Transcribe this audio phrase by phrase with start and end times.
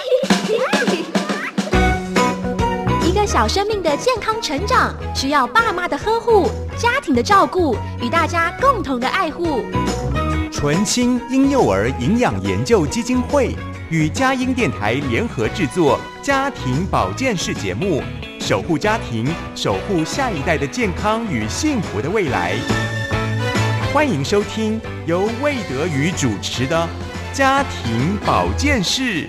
[3.04, 9.64] 一个小生命的健康成长，需要爸妈的呵护、家庭的照顾与大家共同的爱护。
[10.52, 13.54] 纯青婴幼儿营养研究基金会
[13.88, 18.02] 与佳音电台联合制作家庭保健室节目，
[18.40, 22.54] 守护家庭，守护下一代的健康与幸福的未来。
[23.92, 26.88] 欢迎收听由魏德宇主持的
[27.32, 29.26] 家庭保健室。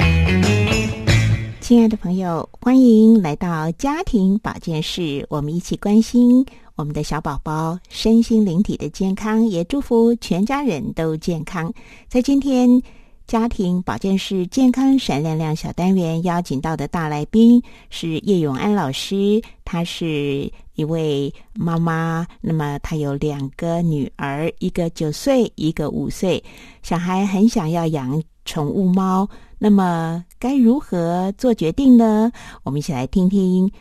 [1.59, 6.45] 亲爱的朋友，欢迎来到家庭保健室，我们一起关心
[6.75, 11.73] 我们的小宝宝身心灵体的健康，也祝福全家人都健康。
[12.09, 12.81] 在今天
[13.25, 26.43] 家庭保健室健康闪亮亮小单元邀请到的大来宾是叶永安老师，他是一位妈妈，那么她有两个女儿，一个九岁，一个五岁，
[26.83, 28.21] 小孩很想要养
[28.51, 29.29] 宠物猫。
[29.57, 32.29] 那么该如何做决定呢？
[32.63, 33.71] 我们一起来听听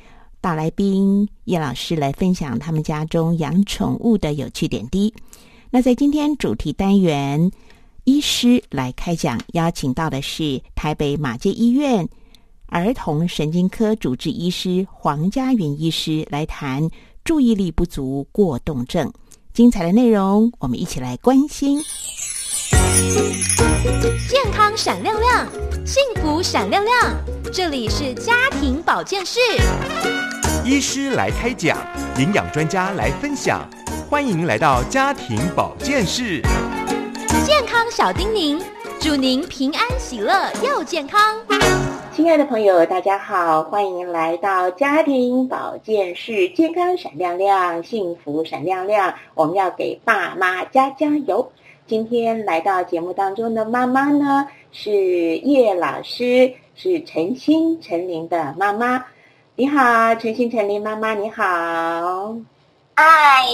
[0.40, 5.12] 大来宾叶老师来分享他们家中养宠物的有趣点滴。
[5.70, 7.50] 那在今天主题单元，
[8.04, 12.08] 医师来开讲，邀请到的是台北马街医院
[12.66, 16.88] 儿童神经科主治医师黄家云医师来谈
[17.24, 19.12] 注意力不足过动症。
[19.52, 21.80] 精彩的内容，我们一起来关心。
[24.28, 25.46] 健康闪亮亮，
[25.84, 26.94] 幸福闪亮亮。
[27.52, 29.40] 这里是家庭保健室，
[30.64, 31.76] 医师来开讲，
[32.16, 33.68] 营养专家来分享，
[34.08, 36.40] 欢迎来到家庭保健室。
[37.44, 38.62] 健康小叮咛，
[39.00, 41.36] 祝您平安喜乐又健康。
[42.12, 49.14] 亲爱的朋友，大家好，欢迎来到家庭保健室，健康闪亮亮，幸福闪亮亮。
[49.34, 51.50] 我们要给爸妈加加油。
[51.90, 54.92] 今天来到节目当中的妈妈呢，是
[55.38, 59.04] 叶老师，是陈心陈琳的妈妈。
[59.56, 61.42] 你好，陈心陈琳妈妈，你好。
[62.94, 63.44] 嗨，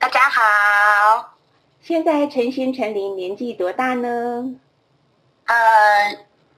[0.00, 1.32] 大家好。
[1.80, 4.52] 现在陈心陈琳年纪多大呢？
[5.44, 5.54] 呃，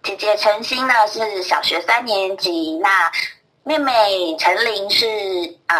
[0.02, 3.12] 姐姐陈心呢是小学三年级，那
[3.64, 5.06] 妹妹陈琳是
[5.66, 5.76] 呃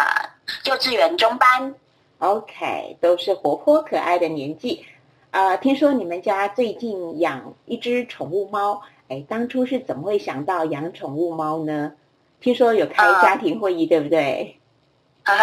[0.65, 1.73] 幼稚园中班。
[2.19, 4.85] OK，都是活泼可爱的年纪。
[5.33, 11.93] 啊，听说你们家最近养一只宠物猫，哎，当初是怎么会想到养宠物猫呢？
[12.39, 14.59] 听说有开家庭会议，对不对？
[15.25, 15.35] 呃，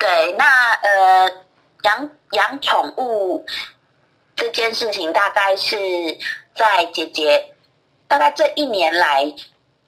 [0.00, 0.46] 对，那
[0.80, 1.30] 呃，
[1.82, 3.44] 养养宠物
[4.34, 5.76] 这件事情，大概是
[6.54, 7.52] 在姐姐
[8.08, 9.30] 大概这一年来，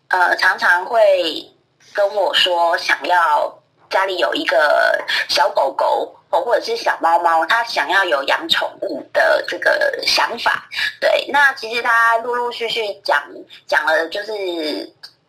[0.09, 1.51] 呃，常常会
[1.95, 3.59] 跟我说，想要
[3.89, 6.15] 家里有一个小狗狗。
[6.31, 10.69] 或者是小猫猫，他想要有养宠物的这个想法，
[11.01, 11.27] 对。
[11.33, 13.23] 那其实他陆陆续续讲
[13.67, 14.33] 讲了，就是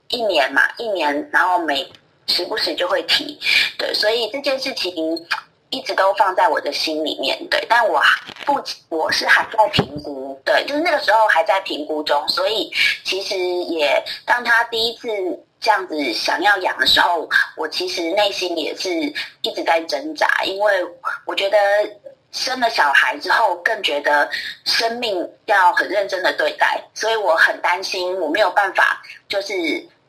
[0.09, 1.89] 一年嘛，一年，然后每
[2.27, 3.39] 时不时就会提，
[3.77, 3.93] 对。
[3.93, 4.93] 所以这件事情
[5.69, 7.65] 一直都放在我的心里面，对。
[7.69, 8.01] 但我
[8.45, 12.71] 不，我是还在评估，对，就是那个时候还在评估中，所以
[13.03, 15.07] 其实也当他第一次。
[15.59, 18.89] 这样子想要养的时候，我其实内心也是
[19.41, 20.73] 一直在挣扎，因为
[21.25, 21.57] 我觉得
[22.31, 24.29] 生了小孩之后，更觉得
[24.63, 29.53] 生命要很认真的对待，所以我很担心我没有办法，就是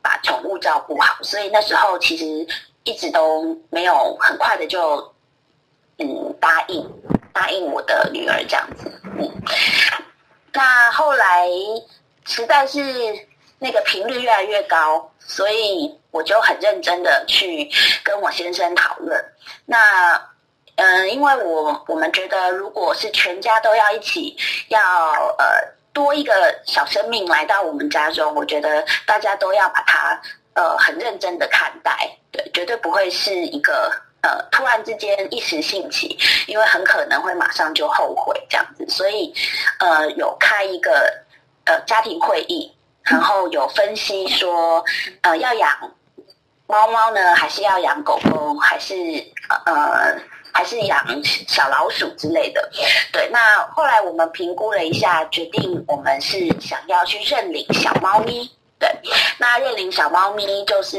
[0.01, 2.25] 把宠物照顾好，所以那时候其实
[2.83, 5.13] 一直都没有很快的就
[5.97, 6.89] 嗯答应
[7.33, 8.89] 答应我的女儿这样子，
[9.19, 9.29] 嗯，
[10.53, 11.47] 那后来
[12.25, 12.79] 实在是
[13.61, 15.07] 那个频率越来越高。
[15.23, 17.69] 所以我就很认真的去
[18.03, 19.23] 跟我先生讨论。
[19.65, 20.19] 那，
[20.75, 24.35] 嗯，因为我我们觉得，如果是全家都要一起，
[24.67, 24.79] 要
[25.37, 25.45] 呃
[25.93, 30.21] 多一个小生命来到我们家中，我觉得大家都要把它
[30.55, 33.89] 呃很认真的看待，对，绝对不会是一个
[34.21, 36.17] 呃突然之间一时兴起，
[36.47, 38.85] 因为很可能会马上就后悔这样子。
[38.89, 39.33] 所以，
[39.79, 41.09] 呃，有开一个
[41.65, 42.69] 呃家庭会议。
[43.03, 44.83] 然后有分析说，
[45.21, 45.69] 呃，要养
[46.67, 48.93] 猫猫呢，还是要养狗狗，还是
[49.65, 50.15] 呃，
[50.53, 52.69] 还是养小老鼠之类的？
[53.11, 58.49] 对，那后来我们评估了一下，决定我们是想要去认领小猫咪。
[58.81, 58.89] 对，
[59.37, 60.97] 那认领小猫咪就是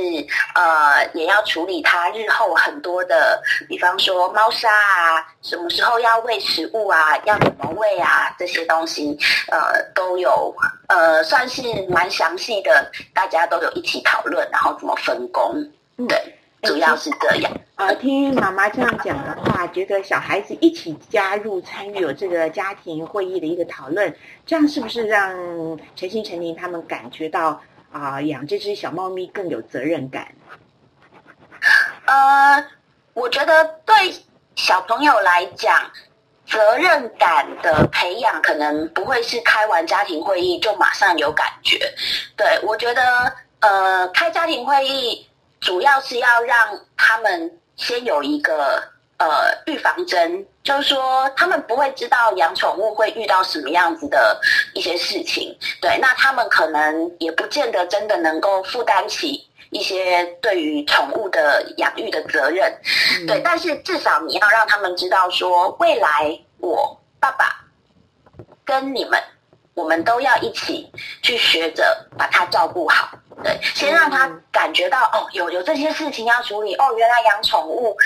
[0.55, 9.19] 呃，也要处理它日后很多的，比方说猫砂啊，什么时候要喂食物啊，要怎么喂啊，这些东西
[9.50, 10.55] 呃都有
[10.87, 15.52] 呃，算是蛮详细的，大家都有一起讨论，然后怎么分工。
[16.06, 17.52] 对，主要是这样。
[17.75, 24.14] 呃，听妈妈这样讲的话，觉得小孩子一起加入参与有这个家庭会议的一个讨论，
[24.46, 25.35] 这样是不是让
[25.96, 27.61] 陈心陈林他们感觉到
[27.92, 30.34] 啊、养这只小猫咪更有责任感？
[32.06, 32.64] 呃，
[33.14, 33.94] 我觉得对
[34.56, 35.90] 小朋友来讲，
[36.46, 41.78] 责任感的培养可能不会是开完家庭会议就马上有感觉。
[42.36, 45.26] 对我觉得，呃，开家庭会议
[45.60, 46.56] 主要是要让
[46.96, 48.82] 他们先有一个
[49.28, 54.40] 呃预防针，就是说他们不会知道养宠物会遇到什么样子的
[54.74, 55.56] 一些事情。
[55.80, 59.48] 对，那他们可能也不见得真的能够负担起。
[59.74, 62.70] 一些对于宠物的养育的责任，
[63.26, 67.64] 对，但是至少你要让他们知道说，未来我爸爸
[68.66, 69.18] 跟你们，
[69.74, 70.90] 我们都要一起
[71.22, 73.19] 去学着把它照顾好。
[73.42, 77.96] 对，先让他感觉到哦，有有这些事情要处理哦，原来养宠物，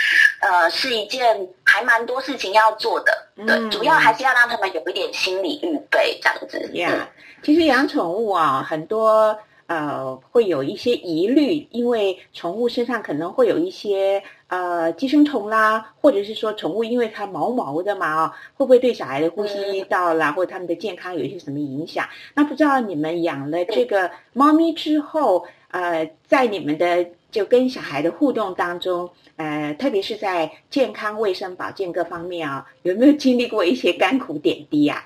[0.40, 3.26] 呃，是一件还蛮多事情要做的。
[3.46, 6.70] 对，主要还是要让他们有一点心理预备，这样子。
[6.74, 7.08] 呀，
[7.42, 9.38] 其实养宠物啊，很多。
[9.68, 22.08] 呃，会有一些疑虑，因为宠物身上可能会有一些呃寄生虫啦，或者是说宠物因为它毛毛的嘛啊，会不会对小孩的呼吸道啦，或者他们的健康有一些什么影响？
[22.34, 35.04] 那不知道你们养了这个猫咪之后，呃，在你们的就跟小孩的互动当中，呃，特别是在健康、卫生、保健各方面啊，有没有经历过一些甘苦点滴呀？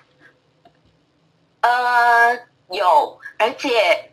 [1.60, 2.34] 呃，
[2.70, 3.70] 有，而且。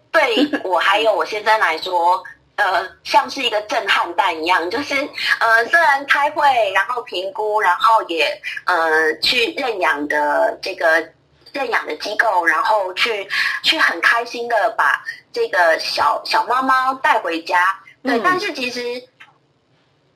[0.10, 2.24] 对我还有我先生来说，
[2.58, 4.96] 呃，像是一个震撼弹一样，就是
[5.40, 11.08] 呃，虽然开会，然后评估，然后也呃去认养的这个
[11.54, 13.30] 认养的机构，然后去
[13.62, 17.80] 去很开心的把这个小小猫猫带回家。
[18.02, 18.82] 对，但是其实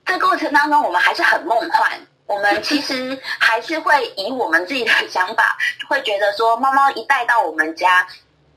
[0.04, 1.92] 这过程当中，我们还是很梦幻。
[2.26, 5.56] 我们其实还是会以我们自己的想法，
[5.88, 8.08] 会觉得说，猫猫一带到我们家。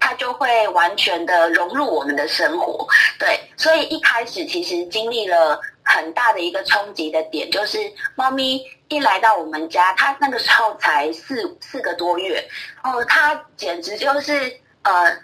[0.01, 2.87] 它就会完全的融入我们的生活，
[3.19, 7.79] 对，所以一开始其实经历了很大的一个冲击的点，就是
[8.15, 12.47] 猫咪一来到我们家，它那个时候才四四个多月，
[12.83, 15.17] 哦，它简直就是呃，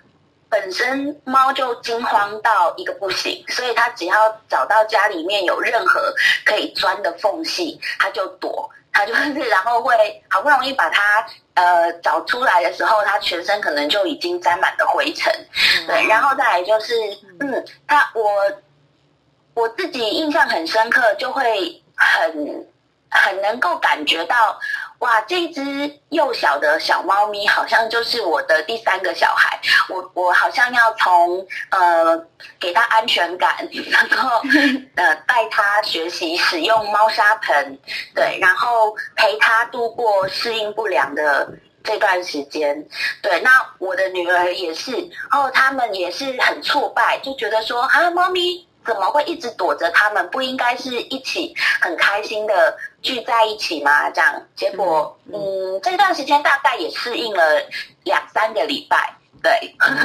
[0.49, 4.15] 本身猫就惊慌到一个不行，所以它只要
[4.49, 6.11] 找到家里面有任何
[6.47, 8.71] 可以钻的缝隙，它就躲。
[8.93, 15.33] 他就是，然后会好不容易把它呃找出来的时候，他全身可能就已经沾满了灰尘，
[15.87, 16.95] 对，然后再来就是，
[17.41, 18.31] 嗯，他我
[19.55, 22.67] 我自己印象很深刻，就会很
[23.11, 24.59] 很能够感觉到。
[25.01, 25.63] 哇，这只
[26.11, 29.59] 幼小的小猫咪好像就是我的第三个小孩，
[29.89, 32.23] 我我好像要从呃
[32.59, 34.43] 给它安全感， 然后
[34.97, 37.79] 呃带它学习使用猫砂盆，
[38.15, 41.51] 对，然后陪它度过适应不良的
[41.83, 42.87] 这段时间，
[43.23, 44.93] 对，那我的女儿也是，
[45.31, 48.67] 然后他们也是很挫败，就觉得说啊，猫咪。
[48.91, 50.29] 怎么会一直躲着他们？
[50.31, 54.11] 不应该是一起很开心的聚在一起吗？
[54.11, 57.63] 这样结果，嗯，这段时间大概也适应了
[58.03, 59.53] 两三个礼拜，对。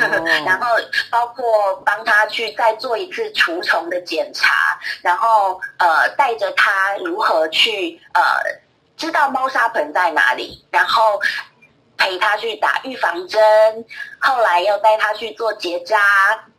[0.46, 0.68] 然后
[1.10, 8.22] 包括帮他去再做一次除虫的检查，然后呃带着他如何去呃
[8.96, 11.20] 知道猫砂盆在哪里，然后
[11.98, 13.42] 陪他去打预防针，
[14.20, 15.98] 后来又带他去做结扎。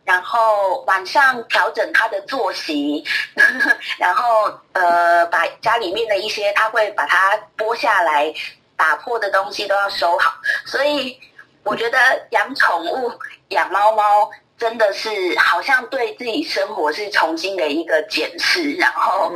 [0.07, 3.05] 然后晚上调整他的作息，
[3.99, 8.33] 然后呃，把家里面的一些他会把它剥下来、
[8.77, 10.33] 打破的东西都要收好。
[10.65, 11.19] 所以
[11.65, 11.99] 我觉得
[12.31, 13.13] 养宠物、
[13.49, 19.33] 养猫猫真的是好像对自己生活是重新的一个检视，然后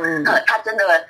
[0.47, 1.05] 他真的。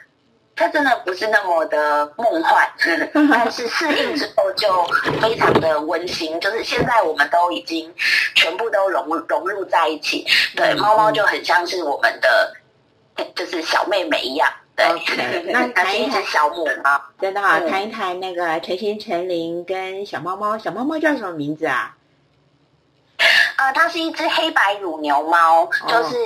[0.61, 2.69] 它真的不是那么的梦幻，
[3.31, 4.83] 但是适应之后就
[5.19, 6.39] 非常的温馨。
[6.39, 7.91] 就是现在我们都已经
[8.35, 10.25] 全部都融融入在一起，
[10.55, 12.53] 对猫猫就很像是我们的，
[13.35, 14.47] 就是小妹妹一样。
[14.75, 14.87] 对，
[15.51, 21.95] 那 谈一谈小母猫，真的好，谈一谈那个陈心陈林跟小猫猫，小猫猫叫什么名字啊？
[23.61, 26.17] 呃，它是一只黑白乳牛猫，就是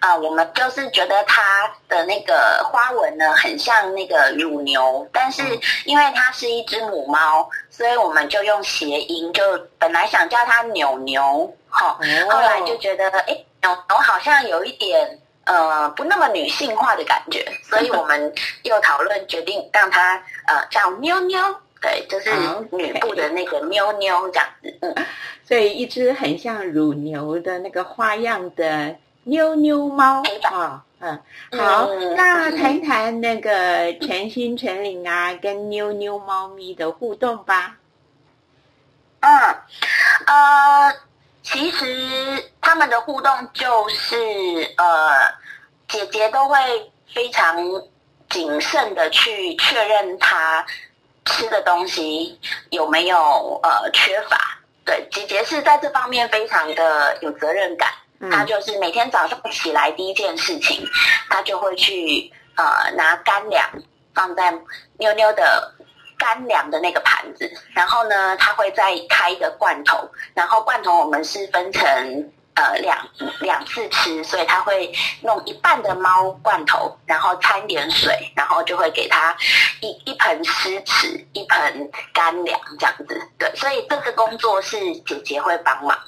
[0.00, 1.42] 呃，我们就是觉得它
[1.88, 5.42] 的那个花纹呢，很像那个乳牛，但是
[5.86, 9.42] 因为它是一只母猫，所以我们就用谐音，就
[9.78, 18.30] 本来想叫它扭牛，哈，后来就觉得哎，扭牛好像有一点呃不那么女性化的感觉，所以我们
[18.64, 21.40] 又讨论决定让它呃叫妞妞，
[21.82, 22.30] 对，就是
[22.70, 24.94] 女部的那个妞妞这样子，嗯。
[25.44, 31.20] 所以，一只很像乳牛的那个花样的妞妞猫啊，嗯，
[31.58, 37.76] 好，嗯那谈谈那个陈心陈岭啊，跟妞妞猫咪的互动吧。
[39.20, 39.30] 嗯，
[40.26, 40.94] 呃，
[41.42, 41.84] 其实
[42.60, 44.16] 他们的互动就是
[44.78, 45.12] 呃，
[45.88, 46.56] 姐姐都会
[47.12, 47.56] 非常
[48.30, 50.64] 谨慎的去确认他
[51.24, 52.38] 吃的东西
[52.70, 54.58] 有没有呃缺乏。
[54.84, 57.88] 对，姐姐是在这方面非常的有责任感。
[58.30, 60.88] 她就是每天早上起来第一件事情，
[61.28, 63.68] 她就会去呃拿干粮
[64.14, 64.52] 放在
[64.98, 65.72] 妞妞的
[66.16, 73.08] 干粮的那个盘子，然后呢，她会再开一个罐头，然后罐头我们是分成呃两
[73.40, 74.92] 两次吃，所以他会
[75.22, 79.34] 弄一半的猫罐头，然后掺点水，然后就会给他
[79.80, 83.28] 一一盆湿匙，一盆干粮这样子。
[83.38, 85.98] 对，所以这个工作是姐姐会帮忙。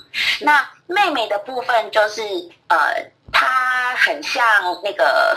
[0.40, 2.22] 那妹妹的部分就是
[2.68, 4.44] 呃，她很像
[4.82, 5.36] 那个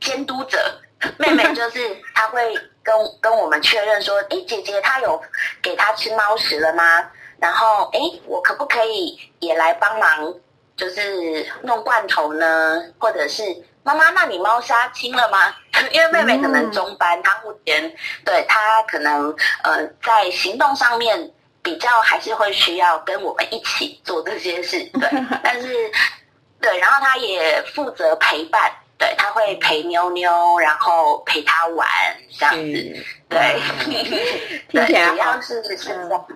[0.00, 0.80] 监督者，
[1.16, 5.20] 妹妹就是她会跟跟我们确认说，诶，姐姐她有
[5.62, 7.10] 给她吃猫食了吗？
[7.38, 10.34] 然后哎，我可不可以也来帮忙，
[10.76, 12.82] 就是弄罐头呢？
[12.98, 13.42] 或者是
[13.82, 15.54] 妈妈，那你猫砂清了吗？
[15.92, 21.32] 因为妹妹可能中班，她目前对她可能呃在行动上面。
[21.60, 25.10] 比较还是会需要跟我们一起做这些事，对，
[25.42, 25.68] 但是
[26.62, 31.86] 对，然后她也负责陪伴，对，他会陪妞妞，然后陪他玩
[32.38, 33.60] 这样子，对，
[34.70, 36.26] 听起来主要是是这样。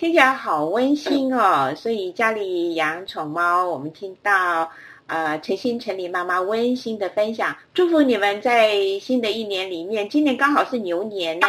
[0.00, 1.74] 听起来好温馨哦！
[1.76, 4.70] 所以家里养宠猫，我们听到
[5.06, 11.46] 呃陈心陈李妈妈温馨的分享，祝福你们在新的一年里面，今年刚好是牛年呢，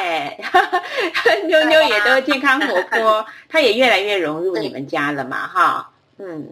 [1.47, 6.45] 妞妞也都健康活泼，它也越来越融入你们家了嘛，哈，嗯，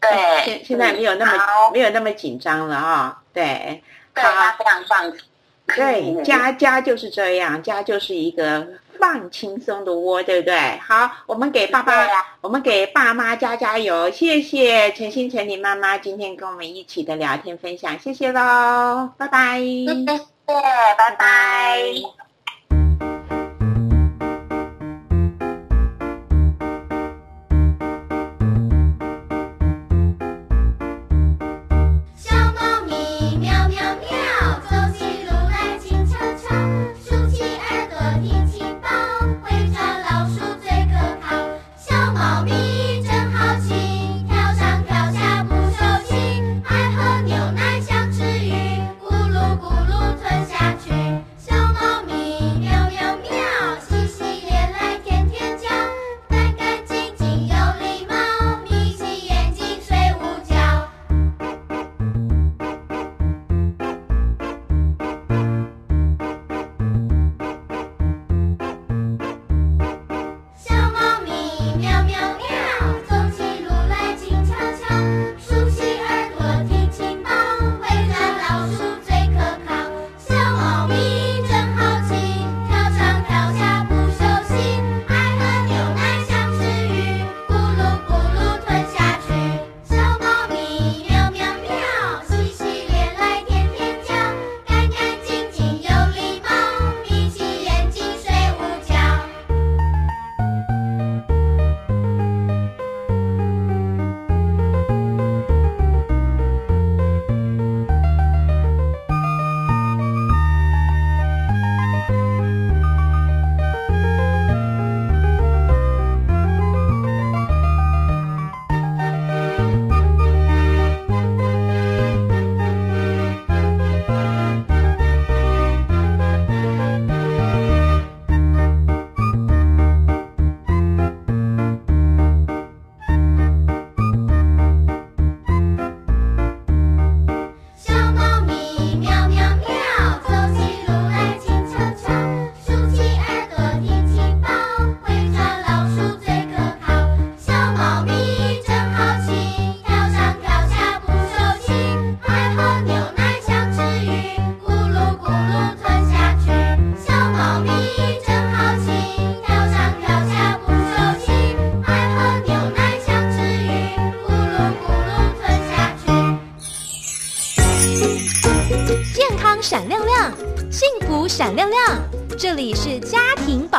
[0.00, 0.10] 对，
[0.46, 1.32] 现现在没有那么
[1.74, 3.82] 没有那么紧张了啊，对，
[4.14, 5.18] 对他非常放松。
[5.66, 8.66] 对，家家就是这样，家就是一个
[8.98, 10.78] 放轻松的窝，对不对？
[10.78, 19.58] 好，我们给爸爸，啊我们给爸妈加加油，谢谢陈心诚意妈妈今天跟我们一起的聊天分享，谢谢喽，拜拜。
[19.58, 21.80] 谢谢，拜拜。
[21.94, 22.23] 小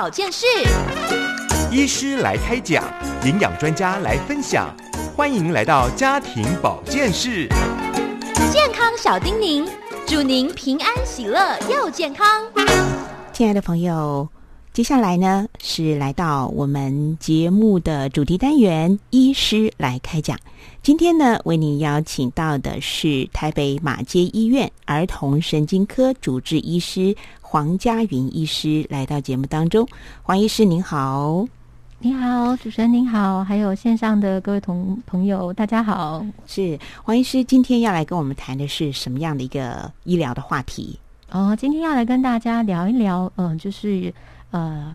[0.05, 0.45] 保健室。
[1.71, 2.83] 医师来开讲，
[3.25, 4.71] 营养专家来分享，
[5.15, 7.47] 欢迎来到家庭保健室。
[8.51, 9.67] 健康小叮咛，
[10.05, 12.27] 祝您平安喜乐又健康。
[13.33, 14.29] 亲爱的朋友，
[14.73, 20.37] 接下来呢是来到我们节目的主题单元“医师来开讲”。
[20.83, 27.15] 今天呢，为您邀请到的是台北马街医院儿童神经科主治医师
[27.55, 29.87] 黄家云医师来到节目当中。
[30.21, 31.47] 黄医师您好，
[31.99, 36.21] 你好，主持人您好，还有线上的各位同朋友，大家好。
[36.45, 40.99] 是黄医师今天要来跟我们谈的是什么样的一个医疗的话题？
[41.31, 44.13] 哦，今天要来跟大家聊一聊，嗯、就是
[44.51, 44.93] 呃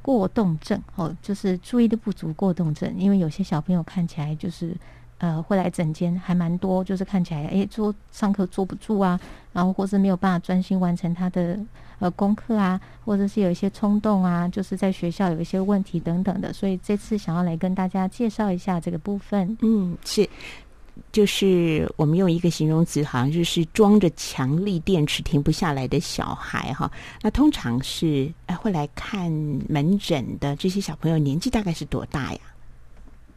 [0.00, 2.94] 过动症哦，就是注意力不足过动症。
[2.96, 4.76] 因为有些小朋友看起来就是
[5.18, 9.18] 呃会来诊间还蛮多，就是看起来诶坐上课坐不住啊，
[9.54, 11.58] 然后或是没有办法专心完成他的
[12.00, 16.52] 呃功课啊，或者是有一些冲动啊，就是在学校有一些问题等等的。
[16.52, 19.56] 所以这次想要来跟大家介绍一下这个部分。
[19.62, 20.28] 嗯，是，
[21.12, 26.90] 就是我们用一个形容词，好像就是装着强力电池停不下来的小孩哈。
[27.22, 29.30] 那通常是呃会来看
[29.68, 32.40] 门诊的这些小朋友，年纪大概是多大呀？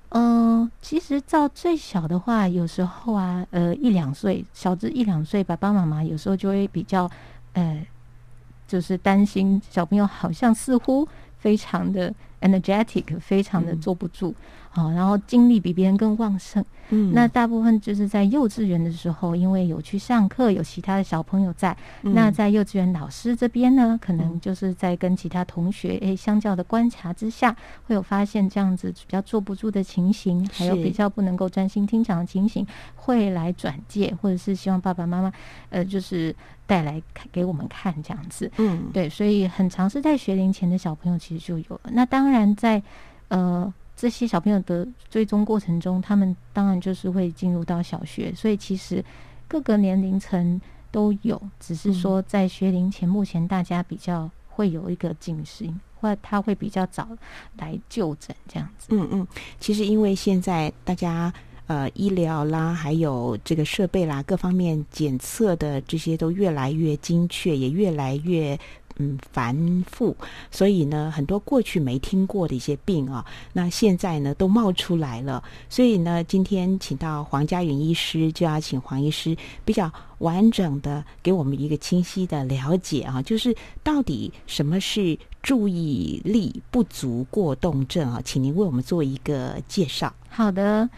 [0.09, 7.09] 嗯，其实照最小的话，有时候啊，呃，一两岁，小至一两岁，爸爸妈妈有时候就会比较，
[7.53, 7.85] 呃，
[8.67, 13.81] 就是担心小朋友好像似乎非常的 energetic，非常的嗯。
[13.81, 14.33] 坐不住，
[14.77, 16.63] 好、然后精力比别人更旺盛。
[16.89, 27.53] 嗯那大部分就是在幼稚园的时候，因为有去上课，有其他的小朋友在，嗯那在幼稚园老师这边呢，可能就是在跟其他同学诶相较的观察之下，
[27.85, 32.65] 会有发现这样子比较坐不住的情形，还有比较不能够专心听讲的情形，
[32.95, 35.29] 会来转介，或者是希望爸爸妈妈
[35.69, 36.33] 呃就是
[36.65, 38.49] 带来看给我们看这样子。
[38.59, 41.89] 嗯对，所以很长是在学龄前的小朋友其实就有了。
[41.91, 42.81] 那当然在
[43.27, 49.03] 呃这些小朋友的追踪过程中，他们当然就是会进入到小学，所以其实
[49.47, 50.61] 各个年龄层
[50.91, 55.67] 都有，只是说在学龄前，目前大家比较会有一个警示，
[55.99, 57.09] 或他会比较早
[57.57, 58.89] 来就诊这样子。
[58.91, 59.27] 嗯嗯，
[59.59, 61.33] 其实因为现在大家。
[61.67, 68.57] 呃，医疗啦，还有这个设备啦，各方面检测的这些都越来越精确，也越来越
[68.99, 69.55] 嗯繁
[69.89, 70.15] 复，
[70.51, 75.43] 所以呢，很多过去没听过的一些病啊，那现在呢都冒出来了。
[75.69, 88.21] 所以呢，今天请到黄家云医师，就要请黄医师比较完整的给我们一个清晰的了解啊，就是到底什么是注意力不足过动症啊？
[88.25, 90.11] 请您为我们做一个介绍。
[90.29, 90.89] 好的，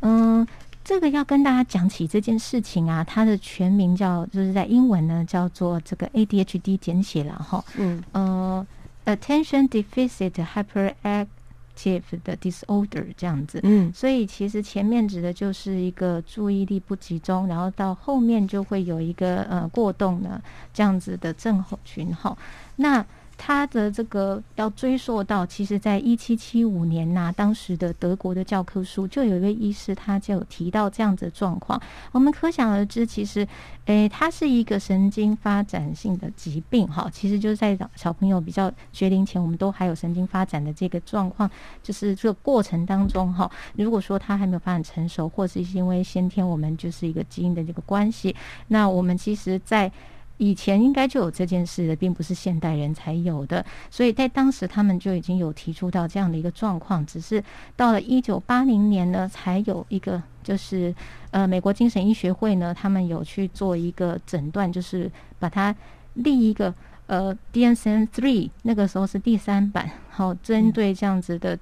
[0.00, 0.46] 嗯，
[0.86, 8.64] 这个要跟大家讲起这件事情啊，它的全名叫，就是在英文呢叫做这个 ADHD 简写了哈，嗯呃
[9.04, 13.58] ，Attention Deficit Hyperactive 的 disorder 这样子。
[13.64, 20.40] 嗯所以其实前面指的就是一个注意力不集中，然后到后面就会有一个呃过动的
[20.72, 22.38] 这样子的症候群哈。
[22.76, 23.04] 那
[23.38, 31.80] 他的这个要追溯到，其实在一七七五年呐、当时的德国的教科书就有一位医师，他就有提到这样子的状况。
[32.12, 33.46] 我们可想而知，其实，
[33.84, 37.08] 诶，它是一个神经发展性的疾病哈。
[37.12, 41.48] 其实就是在小朋友比较学龄前，我们都还有神经发展的这个状况，
[41.82, 48.34] 就是这个过程当中哈，如果说他还没有发展成熟，或是因为先天我们就是一个基因的这个关系，
[48.68, 49.92] 那我们其实，在
[50.38, 57.42] 以前应该就有这件事的，并不是现代人才有的，所以在当时他们就已经有提出到这样的一个状况，只是
[57.74, 60.94] 到了一九八零年呢，才有一个就是
[61.30, 65.74] 呃美国精神医学会呢，他们有去做一个诊断，就是把它
[66.14, 66.74] 立一个
[67.06, 71.58] 呃 DSM three，那个时候是第三版，好、针对这样子的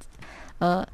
[0.59, 0.87] 呃。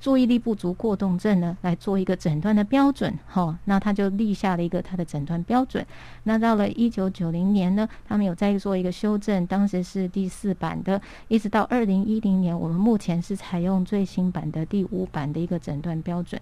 [0.00, 5.86] 注意力不足过动症呢，来做一个诊断的标准，哈、那他就立下了一个他的诊断标准。
[6.24, 16.40] 那到了一九九零年呢，他们有再做一个修正，当时是第四版的，一直到二零一零年，我们目前是采用最新版的第五版的一个诊断标准。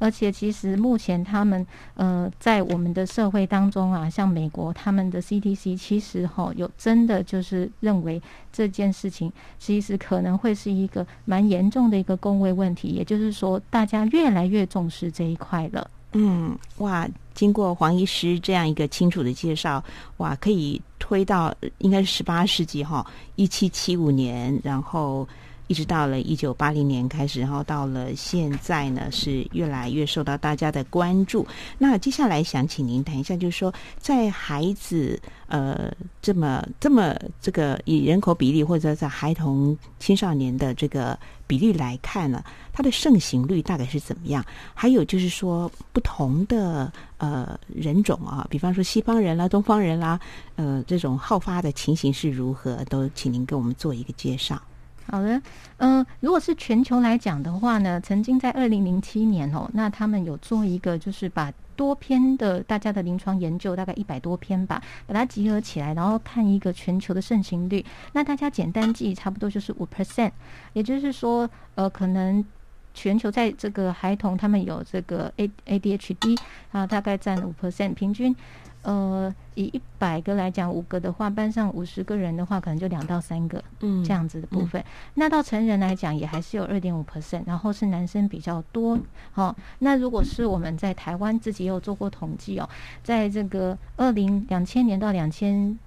[0.00, 8.20] 而且其实目前他们呃在我们的社会当中啊，像美国他们的 CDC 其实哈、有真的就是认为
[8.52, 15.88] 这件事情其实可能会是一个蛮严重的一个公卫问题，也就是说大家越来越重视这一块了。
[16.12, 17.08] 嗯，哇！
[17.34, 19.82] 经过黄医师这样一个清楚的介绍，
[20.16, 25.26] 哇，可以推到应该是十八世纪哈，一七七五年，然后
[25.70, 31.46] 一直到了一九八零年开始，然后到了现在呢，是越来越受到大家的关注。
[31.78, 35.88] 那接下来想请您谈一下，就是说，在孩子呃
[36.20, 44.44] 这么这么这个以人口比例或者在孩童青少年的这个比例来看呢，它的盛行率大概是怎么样？
[44.74, 50.18] 还有就是说，不同的呃人种啊，比方说西方人啦、东方人啦，
[50.56, 52.84] 呃，这种好发的情形是如何？
[52.86, 54.60] 都请您给我们做一个介绍。
[55.10, 55.42] 好的，
[55.78, 67.84] 嗯、如果是全球来讲的话呢，曾经在二零零七年哦，那他们有做一个，就是把多篇的大家的临床研究，大概一百多篇吧，把它集合起来，然后看一个全球的盛行率。
[68.12, 70.30] 那大家简单记，差不多就是五 percent，
[70.74, 72.44] 也就是说，呃，可能。
[72.92, 76.36] 全球在这个孩童，他们有这个 A ADHD
[76.72, 78.34] 啊，大概占五 percent，平均
[78.82, 84.82] 呃，以一百个来讲，五个的话，班上五十个人的话，可能就两到三个，嗯这样子的部分。
[85.14, 88.98] 那到成人来讲，也还是有二点五 percent，然后是男生比较多。
[89.34, 92.68] 哦，那如果是我们在台湾自己也有做过统计哦，
[93.02, 95.78] 在这个二零两千年到两千。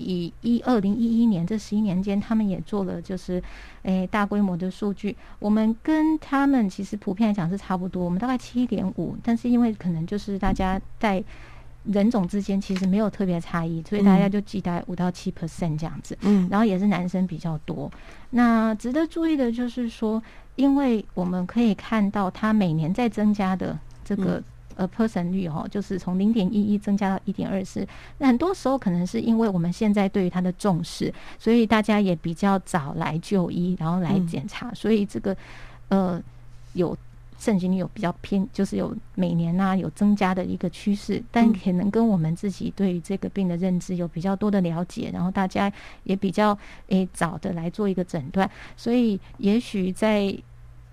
[0.00, 3.42] 以一二零一一年这十一年间，他们也做了就是，
[3.82, 5.16] 诶、大规模的数据。
[5.40, 11.20] 我们跟他们其实普遍来讲是差不多，我们大概七点五，但是因为可能就是大家在
[11.92, 16.16] 人种之间其实没有特别差异，所以大家就记大概五到七 percent 这样子。
[16.22, 17.90] 嗯然后也是男生比较多。
[18.30, 20.22] 那值得注意的就是说，
[20.56, 24.42] 因为我们可以看到它每年在增加的这个。
[24.78, 27.84] 呃，person 率哦，就是从零点一一增加到一点二四。
[28.18, 35.36] 那很多时候可能是因为我们现在对于它的重视，所以大家也比较早来就医，然后来嗯检查，所以这个
[35.88, 36.22] 呃
[36.74, 36.96] 有
[37.38, 41.54] 盛行率有比较偏，就是有每年呐、有增加的一个趋势，但嗯。
[41.64, 45.72] 可能跟我们自己对于这个病的认知有比较多的了解，然后大家
[46.04, 50.36] 也比较诶早的来做一个诊断，所以也许在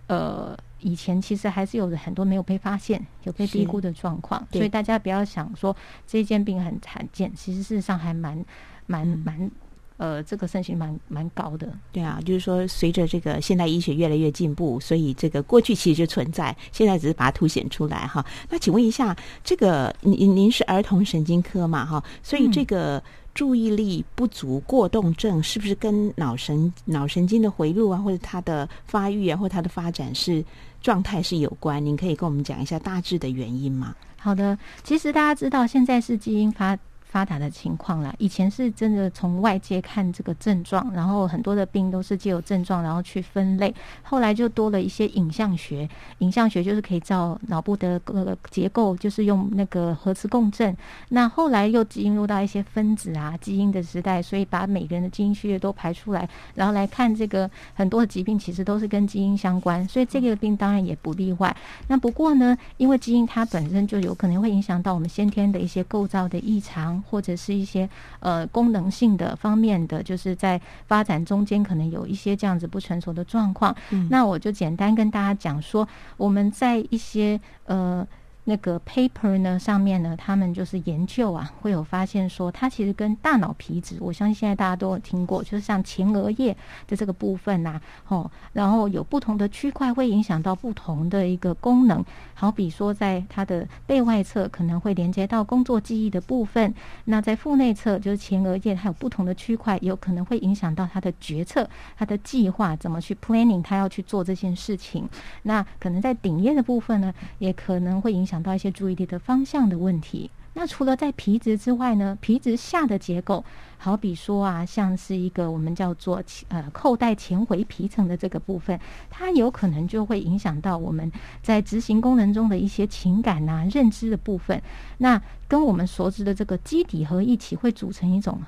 [0.08, 0.58] 呃。
[0.82, 8.38] 以前其实还是有很多没有被发现、有被低估的状况，所以大家不要想说这件病很罕见，其实事实上还蛮、
[8.86, 9.24] 蛮、嗯。
[9.26, 9.52] 蛮，
[9.98, 11.72] 呃，这个盛行蛮蛮高的。
[11.92, 18.26] 对啊，就是说，随着这个现代医学越来越进步，所以这个过去其实就存在，现在只是把它凸显出来哈。
[18.50, 22.04] 那请问一下，这个您您是儿童神经科嘛哈？
[22.22, 23.02] 所以嗯这个
[23.34, 30.44] 注意力不足过动症是不是跟脑神脑神经的回路啊，或者它的发育啊，或者它的发展是
[30.82, 31.84] 状态是有关？
[31.86, 33.96] 您可以跟我们讲一下大致的原因吗？
[34.18, 36.78] 好的，其实大家知道现在是基因发
[37.16, 38.14] 发达的情况啦。
[38.20, 43.74] 以前是真的从外界看这个症状，然后很多的病都是借由症状然后去分类。
[44.04, 50.76] 后来就多了一些影像学，影像学就是可以照脑部的各个结构，就是用那个核磁共振。
[51.08, 61.56] 那后来又进入到一些分子啊基因的时代，所以把每个人的基因序列都排出来，然后来看这个很多的疾病其实都是跟基因相关，所以这个病当然也不例外。
[61.88, 67.90] 那不过呢，因为基因它本身就有可能会影响到我们先天的一些构造的异常，或者是一些
[68.20, 73.76] 呃功能性的方面的，就是在发展中间可能有一些这样子不成熟的状况。
[73.92, 75.88] 嗯那我就简单跟大家讲说，
[76.18, 78.06] 我们在一些呃。
[78.46, 86.56] 那个 paper 呢上面呢，他们就是研究啊，会有发现说，它其实跟大脑皮质，我相信现在大家都有听过，就是像前额叶
[86.88, 92.06] 的这个部分呐、哦，然后有不同的区块会影响到不同的一个功能，
[92.36, 96.74] 好比说在它的背外侧可能会连接到工作记忆的部分，
[97.06, 105.10] 那在腹内侧就是前额叶，它有不同的区块，有可能会影响到它的决策、它的计划怎么去 planning，它要去做这件事情。
[105.44, 110.30] 那可能在顶叶的部分呢，也可能会影响想到一些注意力的方向的问题。
[110.56, 113.44] 那除了在皮质之外呢，皮质下的结构，
[113.78, 121.12] 好比说啊，像是一个我们叫做呃扣带前回皮层的这个部分，它有可能就会影响到我们
[121.44, 124.60] 在执行功能中的一些情感呐、认知的部分。
[125.00, 128.42] 那跟我们所知的这个基底核一起会组成一种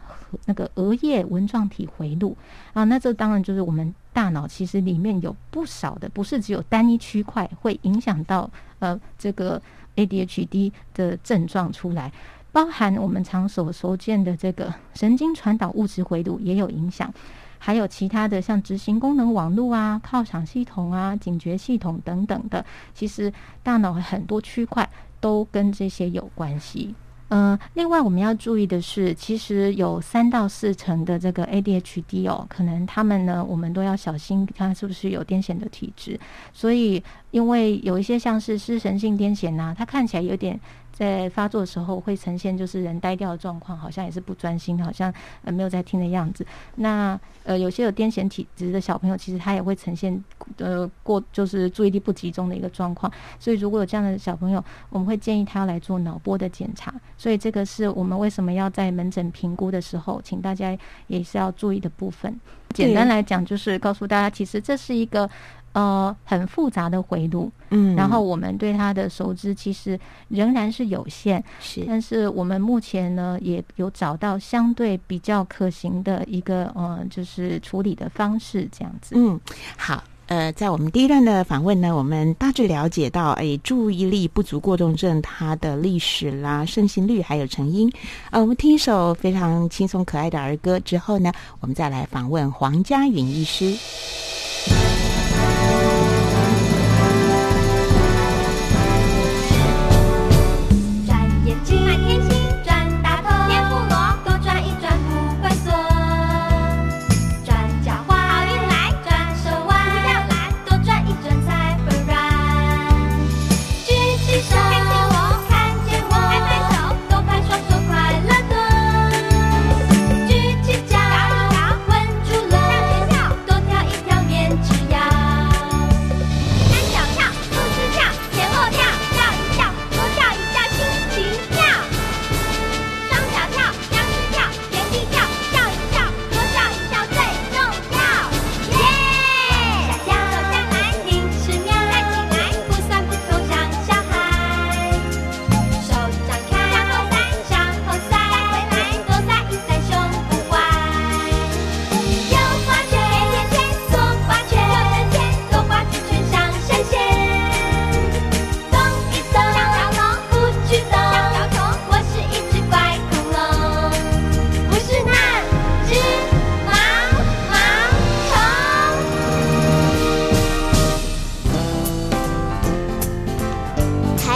[0.46, 2.36] 那个额叶纹状体回路
[2.74, 9.62] 啊，那这当然就是我们大脑其实里面有不少的，不是只有单一区块会影响到呃这个
[9.98, 12.10] ADHD 的症状出来。
[12.54, 17.14] 包含我们常所所见的这个神经传导物质回路也有影响，
[17.60, 23.32] 还有其他的像执行功能网络啊、犒赏系统啊、警觉系统等等的，其实
[23.62, 26.96] 大脑很多区块都跟这些有关系。
[27.30, 36.18] 嗯，另外我们要注意的是，其实有三到四成的这个 ADHD 哦，可能他们呢，我们都要小心，看是不是有癫痫的体质。
[36.54, 40.58] 所以，因为有一些像是失神性癫痫呐、它看起来有点
[40.98, 46.44] 在发作的时候会呈现就是人呆掉的状况，好像也是不专心，好像呃没有在听的样子。
[46.78, 50.24] 那呃有些有癫痫体质的小朋友，其实他也会呈现
[50.58, 53.14] 呃过就是注意力不集中的一个状况。
[53.40, 56.92] 所以如果有这样的小朋友，我们会建议他要来做脑波的检查。
[57.16, 62.40] 所以这个是我们为什么要在门诊评估的时候，请大家也是要注意的部分。
[62.74, 65.30] 简单来讲，就是告诉大家，其实这是一个
[65.78, 79.14] 呃很复杂的回路，嗯，然后我们对它的熟知其实仍然是有限，是但是我们目前呢也有找到相对比较可行的一个呃就是处理的方式，这样子。
[79.16, 79.40] 嗯，
[79.78, 80.04] 好。
[80.28, 87.90] 呃，在我们第一段的访问呢，我们大致了解到，哎，注意力不足过动症它的历史啦、盛行率还有成因。
[88.30, 93.74] 呃，我们听一首非常轻松可爱的儿歌之后呢，我们再来访问黄家允医师。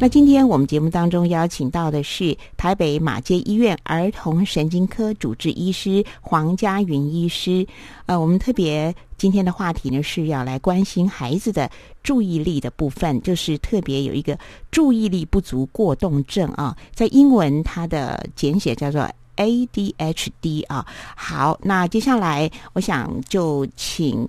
[0.00, 7.66] 那今天我们节目当中邀请到的是台北马街医院儿童神经科主治医师黄家云医师。
[8.06, 11.68] 呃，我们特别今天的话题呢是要来关心孩子的
[12.00, 14.38] 注意力的部分，就是特别有一个
[14.70, 20.86] 注意力不足过动症啊，在英文它的简写叫做 ADHD 啊。
[21.16, 24.28] 好，那接下来我想就请。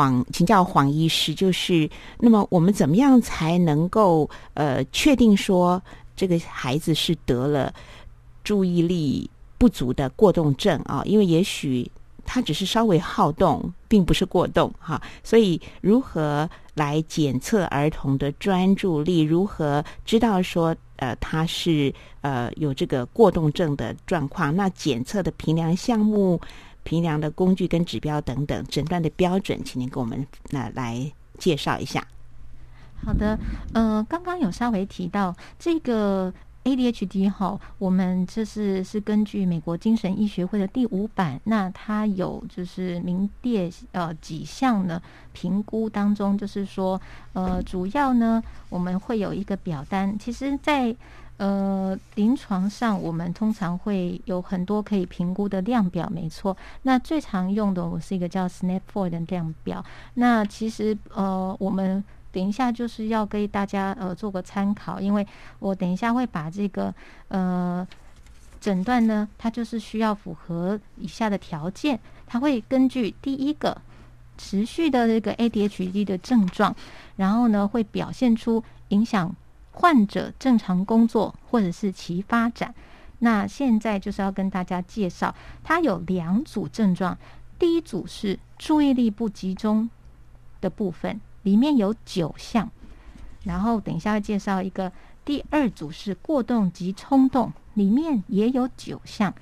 [0.00, 1.86] 黄请教黄医师，就是
[2.18, 5.82] 那么我们怎么样才能够呃确定说
[6.16, 7.70] 这个孩子是得了
[8.42, 11.02] 注意力不足的过动症啊？
[11.04, 11.90] 因为也许
[12.24, 15.02] 他只是稍微好动，并不是过动哈。
[15.22, 19.20] 所以如何来检测儿童的专注力？
[19.20, 24.56] 如何知道说呃他是呃有这个过动症的状况？
[24.56, 26.40] 那检测的评量项目？
[26.82, 32.06] 评量的工具跟指标等等，诊断的标准，请您给我们那、来介绍一下。
[33.04, 33.38] 好的，
[33.72, 36.32] 呃，刚刚有稍微提到这个
[36.64, 45.00] ADHD 哈，我们这是是根据美国精神医学会的第五版，那它有就是明列呃几项呢
[45.32, 47.00] 评估当中，就是说
[47.32, 50.94] 呃主要呢我们会有一个表单，其实，在
[51.40, 56.54] 呃，临床上我们通常会有很多可以评估的量表，没错。
[56.82, 59.82] 那最常用的我是一个叫 snap for 的量表。
[60.12, 65.26] 那其实呃，我们等一下就是要给大家呃做个参考，因为
[65.60, 66.94] 我等一下会把这个
[67.28, 67.88] 呃
[68.60, 73.80] 诊断呢，它就是需要符合以下的条件，它会根据第一个
[74.36, 76.76] 持续的这个 ADHD 的症状，
[77.16, 79.34] 然后呢会表现出影响。
[79.72, 82.74] 患者正常工作或者是其发展，
[83.20, 87.16] 那现在就是要跟大家介绍，它有两组症状。
[87.58, 89.88] 第一组是注意力不集中
[90.60, 92.70] 的部分，里面有九项。
[93.44, 94.90] 然后等一下会介绍一个
[95.24, 99.32] 第二组是过动及冲动，里面也有九项。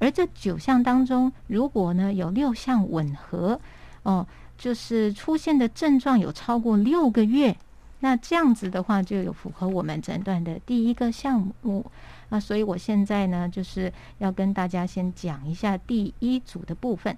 [0.00, 3.60] 而这九项当中，如果呢有六项吻合，
[4.02, 7.56] 哦，就是出现的症状有超过六个月。
[8.00, 11.84] 那这样子的话，就有符合我们诊断的第一个项目。
[12.28, 17.16] 那所以我现在呢，就是要跟大家先讲一下第一组的部分。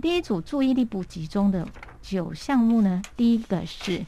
[0.00, 1.66] 第一组注意力不集中的
[2.02, 4.04] 九项目呢，第一个是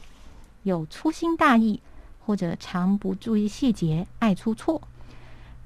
[0.63, 1.81] 有粗心大意
[2.25, 4.81] 或者常不注意细节，爱出错。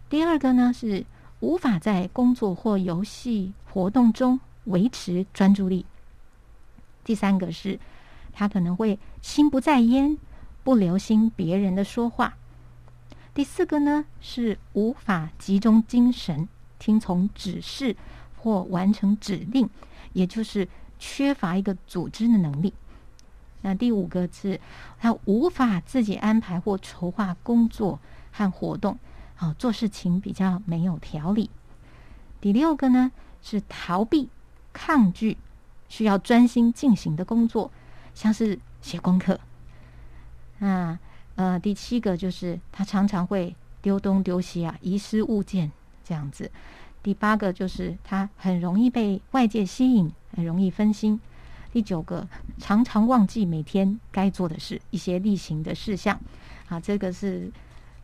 [0.10, 1.06] 第二个呢是
[1.40, 5.86] 无法在工作或游戏活动中维持专注力。
[7.04, 7.80] 第三个是
[8.32, 10.18] 他可能会心不在焉，
[10.64, 12.36] 不留心别人的说话。
[13.34, 16.48] 第四个呢是无法集中精神
[16.78, 17.96] 听从指示
[18.38, 19.70] 或完成指令，
[20.14, 20.68] 也就是
[21.00, 22.74] 缺乏一个组织的能力。
[23.62, 24.60] 那第五个是
[25.00, 28.00] 他无法自己安排或筹划工作
[28.32, 28.98] 和活动，
[29.36, 31.50] 好做事情比较没有条理。
[32.42, 34.30] 第六个呢是逃避、
[34.74, 35.38] 抗拒
[35.88, 37.72] 需要专心进行的工作，
[38.14, 39.40] 像是写功课。
[40.62, 40.98] 那
[41.36, 45.72] 呃，第七个就是他常常会丢东丢西啊，遗失物件
[46.04, 46.50] 这样子。
[47.02, 51.20] 第八个就是他很容易被外界吸引，很容易分心。
[51.74, 52.28] 第九个，
[52.60, 56.20] 常常忘记每天该做的事，一些例行的事项。
[56.70, 57.52] 啊，这个是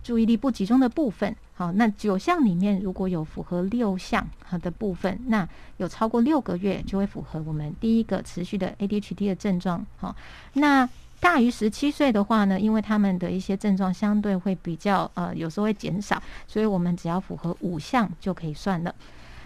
[0.02, 1.36] 注意力不集中的部分。
[1.54, 9.86] 好，那九项里面如果有符合六项好的部分，那有超过六个月就会符合我们第一个持续的 ADHD 的症状。
[9.98, 10.15] 好，
[10.54, 18.93] 那大于十七岁的话呢，因为他们的一些症状相对会比较呃，有时候会减少，所以我们只要符合五项就可以算了。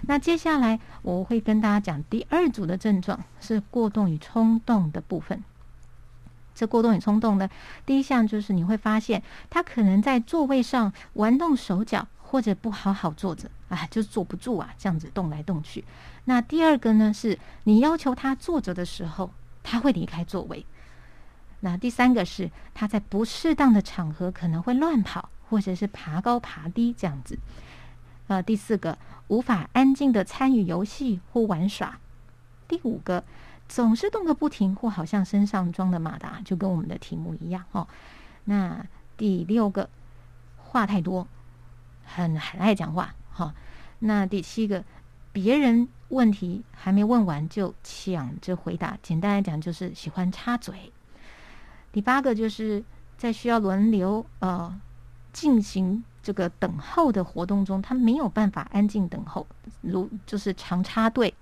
[0.01, 5.43] 那接下来我会跟大家讲第二组的症状是过动与冲动的部分。
[6.53, 7.49] 这过动与冲动呢，
[7.85, 15.83] 第一项就是你会发现他可能在座位上玩动手脚，或者不好好坐着，啊，就坐不住啊，这样子动来动去。
[16.25, 19.31] 那第二个呢，是你要求他坐着的时候，
[19.63, 20.65] 他会离开座位。
[21.61, 27.39] 那第三个是他在不适当的场合可能会乱跑，或者是爬高爬低这样子。
[28.27, 28.97] 呃，第四个
[29.27, 31.99] 无法安静的参与游戏或玩耍。
[32.67, 33.23] 第五个
[33.67, 37.87] 总是动个不停，或好像身上装的马达，就跟我们的题目一样哦。
[38.45, 38.85] 那
[39.17, 39.89] 第六个
[40.57, 41.27] 话太多，
[42.05, 43.53] 很很爱讲话哈、
[43.99, 44.83] 那第七个
[45.31, 50.91] 别人问题还没问完就抢着回答，简单来讲就是喜欢插嘴。
[51.91, 52.83] 第八个就是
[53.17, 54.73] 在需要轮流呃
[55.33, 59.45] 进行这个等候的活动中，他没有办法安静等候，
[59.81, 61.33] 如就是常插队。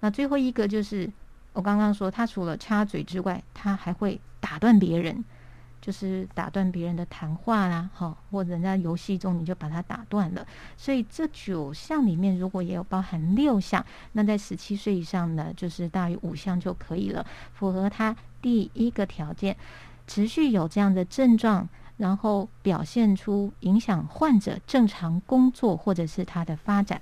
[0.00, 1.10] 那最后一个就是
[1.52, 5.24] 我刚刚说，他除了插嘴之外，他还会打断别人，
[5.82, 10.46] 就是打断别人的谈话啦，哈，或者人家游戏中你就把它打断了。
[10.78, 19.54] 所以这九项里面，如果也有包含六项，那在十七岁以上呢，就是大于五项就可以了，符合他第一个条件，
[20.06, 21.68] 持续有这样的症状。
[21.98, 27.00] 然后表现出影响患者正常工作或者是他的发展。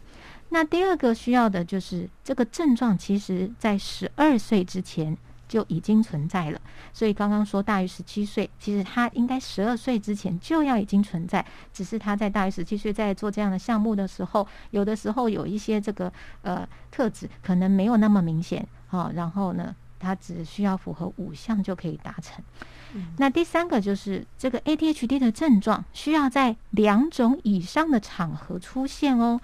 [0.50, 5.16] 那第二个需要的就是这个症状，其实在十二岁之前
[5.50, 6.60] 就已经存在了。
[6.92, 16.10] 所以刚刚说大于十七岁，其实他应该十二岁之前就要已经存在，只是他在大于十七岁在做这样的项目的时候，有的时候有一些这个
[16.42, 19.10] 呃特质可能没有那么明显哦。
[19.12, 22.44] 然后呢，他只需要符合五项就可以达成。
[23.18, 29.40] 那第三个就是这个 ADHD 的症状需要在两种以上的场合出现哦，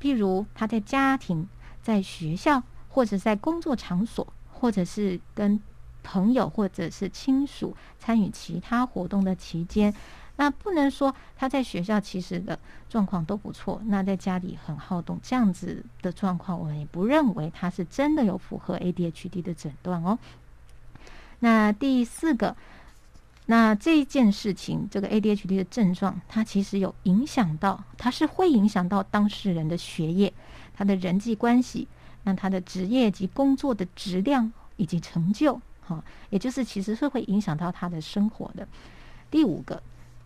[0.00, 1.46] 譬如他在家庭、
[1.82, 4.26] 在学校或者在工作场所，
[4.60, 5.58] 或者是跟
[6.02, 9.92] 朋友或者是亲属参与其他活动的期间，
[10.36, 20.18] 那不能说他在学校其实的状况都不错，那在家里很好动，这样子的状况，我们也不认为他是真的有符合 ADHD 的诊断哦。
[21.40, 22.56] 那第四个，
[23.46, 30.32] 那这件事情，这个 ADHD 的症状，它其实有影响到，它是会影响到当事人的学业、
[30.74, 31.88] 他的人际关系，
[32.24, 38.66] 那他的职业及工作的质量以及成就，哈，也就是其实是会影响到他的生活的。
[39.30, 39.82] 第五个，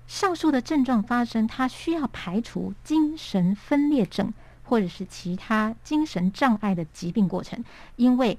[0.06, 4.32] 上述的症状发生，他需要排除精神分裂症
[4.64, 7.64] 或者是其他精神障碍的疾病过程，
[7.96, 8.38] 因为，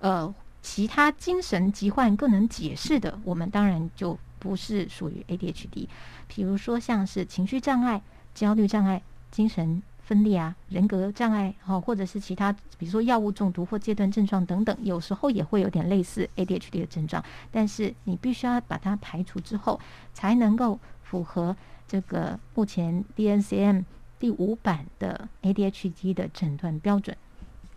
[0.00, 0.34] 呃。
[0.66, 5.86] 其他精神疾患更能解释的，我们当然就不是属于 ADHD。
[6.26, 8.00] 比如说像是情绪障碍、
[8.34, 17.24] 焦虑障碍、精神分裂啊、人格障碍，哦，或者是其他，比如说药物中毒或戒断症状等等，有时候也会有点类似 ADHD 的症状。
[17.50, 19.80] 但是你必须要把它排除之后，
[20.12, 21.56] 才能够符合
[21.88, 23.84] 这个目前 DNCM
[24.18, 27.16] 第五版的 ADHD 的诊断标准。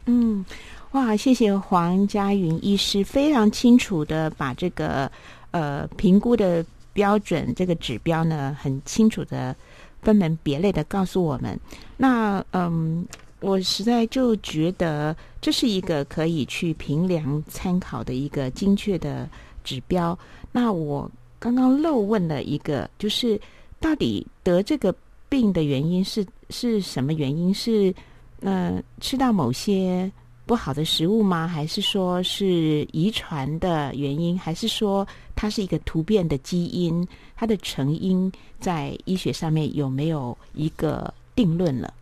[0.06, 0.46] 嗯，
[0.92, 5.12] 哇，谢谢黄佳云医师，非常清楚的把这个
[5.51, 9.56] 呃评估的标准这个指标呢，很清楚的
[10.02, 11.60] 分门别类的告诉我们。
[11.95, 13.06] 那嗯，
[13.39, 19.30] 我实在就觉得这是一个可以去评量参考的一个精确的
[19.64, 20.18] 指标。
[20.52, 23.39] 那我刚刚漏问了一个，就是
[23.80, 24.93] 到底得这个
[25.30, 27.54] 病的原因是是什么原因？
[27.54, 27.93] 是
[28.41, 30.12] 呃吃到某些
[30.45, 31.48] 不好的食物吗？
[31.48, 34.38] 还是说是遗传的原因？
[34.39, 35.06] 还是说
[35.38, 37.08] 它是一个突变的基因？
[37.38, 38.30] 它的成因
[38.60, 41.94] 在医学上面有没有一个定论了？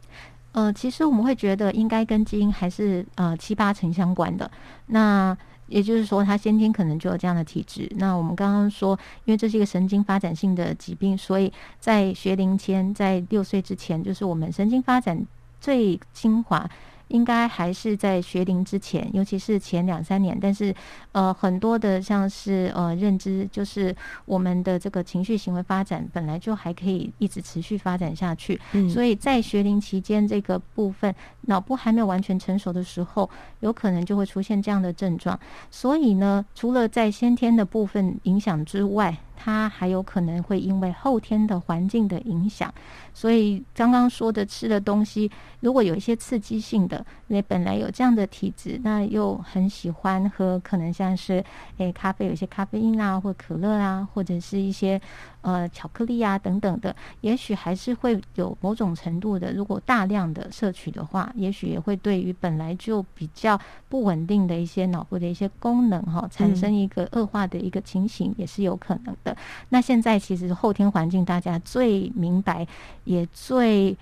[0.54, 4.50] 呃，其实我们会觉得应该跟基因还是呃七八成相关的。
[4.88, 7.92] 那也就是说，他先天可能就有这样的体质。
[7.98, 15.26] 那我们刚刚说，因为这是一个神经发展性的疾病，所以在学龄前，在六岁之前，就是我们神经发展
[15.60, 16.70] 最精华。
[17.10, 20.38] 应该还是在学龄之前，尤其是前两三年。
[20.42, 20.74] 但是，
[21.12, 23.96] 呃，很多的像是呃认知，就是
[24.26, 28.60] 我们的这个情绪行为发展本来就还可以一直持续发展下去。
[28.74, 33.30] 嗯所以在学龄期间这个部分，脑部还没有完全成熟的时候，
[33.60, 35.40] 有可能就会出现这样的症状。
[35.70, 42.74] 所以呢，除了在先天的部分影响之外，它还有可能会因为后天的环境的影响。
[43.14, 45.30] 所以刚刚说的吃的东西，
[45.62, 51.44] 如果有一些刺激性的，你本来有这样的体质，那又很喜欢喝，可能像是
[51.78, 55.00] 诶咖啡有一些咖啡因啊，或可乐啊，或者是一些
[55.42, 63.58] 呃巧克力啊等等的，也许还是会有某种程度的，如果大量的摄取的话，也许也会对于本来就比较
[63.88, 69.36] 不稳定的一些脑部的一些功能哈，产生一个恶化的一个情形，也是有可能的。
[69.68, 72.66] 那现在其实后天环境大家最明白，
[73.04, 73.94] 也最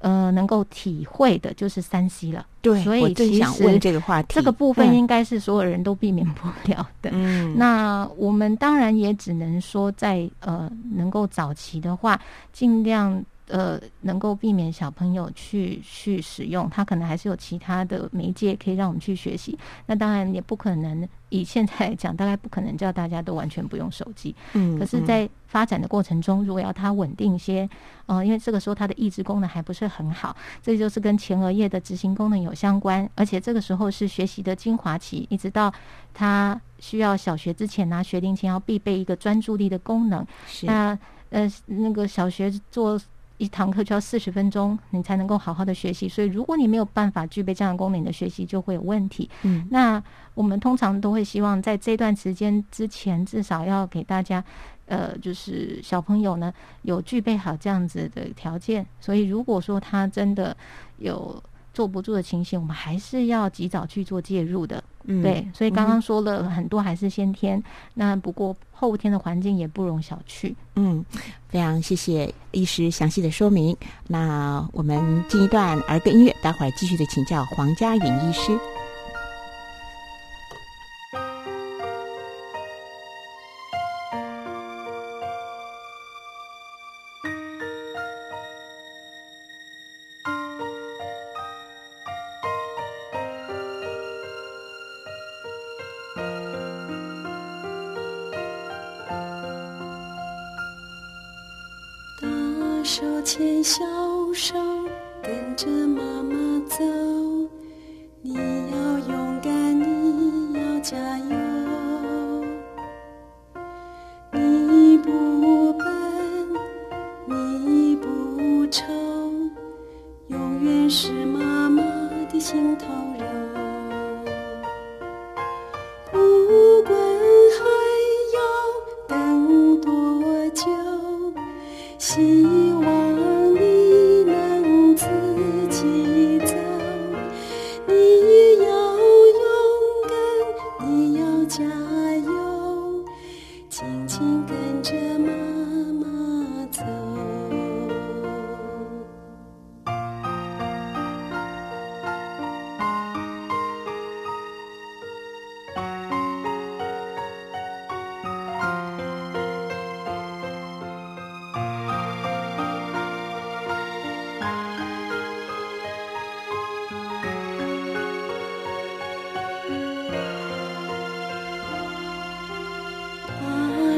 [0.00, 2.44] 呃能够体会的就是三 C 了。
[2.60, 7.10] 对，所以其想问实这个话题，这个部分嗯应该是所有人都避免不了的。
[7.14, 12.20] 嗯，那我们当然也只能说在，呃能够早期的话，
[12.52, 19.56] 尽量呃能够避免小朋友去去使用，他可能还是有其他的媒介可以让我们去学习。
[19.84, 24.34] 那当然也不可能以现在来讲，大概不可能叫大家都完全不用手机。
[24.54, 27.68] 嗯，可是，在发展的过程中，如果要它稳定一些，
[28.06, 35.70] 呃，因为这个时候它的抑制功能还不是很好，这就是跟前额叶的执行功能有相关，而且这个时候是学习的精华期，一直到
[36.14, 40.26] 他需要小学之前拿学龄前要必备一个专注力的功能。
[40.46, 40.98] 是那
[41.30, 43.00] 呃，那个小学做
[43.42, 46.08] 一堂课就要四十分钟，你才能够好好的学习。
[46.08, 49.28] 所以，如果你没有办法具备这样的功能，你的学习就会有问题。
[49.42, 50.00] 嗯那
[50.34, 54.44] 我们通常都会希望在这段时间之前，至少要给大家，
[54.86, 58.86] 呃，就是小朋友呢有具备好这样子的条件。
[59.00, 60.56] 所以，如果说他真的
[60.98, 61.42] 有
[61.74, 64.82] 坐不住的情形，我们还是要及早去做介入的。
[65.04, 67.62] 嗯对，所以刚刚说了很多还是先天，
[67.94, 70.54] 那不过后天的环境也不容小觑。
[70.76, 71.04] 嗯，
[71.48, 73.76] 非常谢谢医师详细的说明。
[74.08, 78.58] 那我们进一段儿歌音乐，待会儿继续的请教黄家允医师。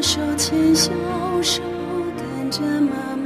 [0.04, 0.90] 手牵小
[1.40, 1.62] 手，
[2.14, 3.23] 跟着妈妈。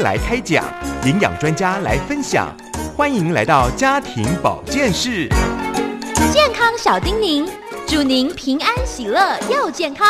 [0.00, 0.64] 来开讲，
[1.04, 2.48] 营养专家来分享，
[2.96, 5.28] 欢迎来到家庭保健室。
[6.32, 7.46] 健康小叮咛，
[7.86, 10.06] 祝您平安喜乐又健康。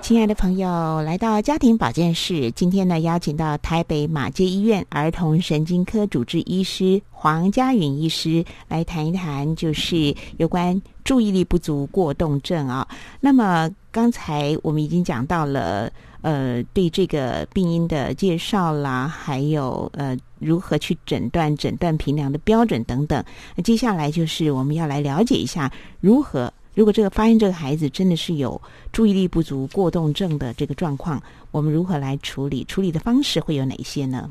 [0.00, 12.86] 亲爱的朋友，来到家庭保健室，今天呢，邀请到台北马街医院儿童神经科主治医师黄家允医师来谈一谈，就是有关注意力不足过动症啊。
[13.18, 15.90] 那么刚才我们已经讲到了，
[16.26, 23.22] 呃，对这个病因的介绍啦，还有呃如何去诊断、诊断评量的标准等等。
[23.54, 25.70] 那接下来就是我们要来了解一下
[26.00, 26.52] 如何。
[26.74, 28.60] 如果这个发现这个孩子真的是有
[28.92, 31.22] 注意力不足过动症的这个状况，
[31.52, 32.64] 我们如何来处理？
[32.64, 34.28] 处理的方式会有哪些呢？